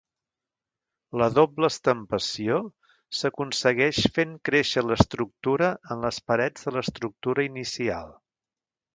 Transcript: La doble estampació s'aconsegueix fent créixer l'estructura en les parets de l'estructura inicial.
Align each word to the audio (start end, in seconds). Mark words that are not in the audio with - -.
La 1.21 1.25
doble 1.33 1.67
estampació 1.73 2.55
s'aconsegueix 3.17 3.99
fent 4.15 4.31
créixer 4.49 4.83
l'estructura 4.87 5.69
en 5.97 6.01
les 6.07 6.17
parets 6.31 6.67
de 6.71 6.73
l'estructura 6.79 7.45
inicial. 7.49 8.11